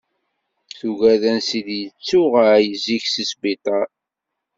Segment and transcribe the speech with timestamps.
[0.77, 3.87] Tuggad ansi d-yettuɣal zik si sbiṭar.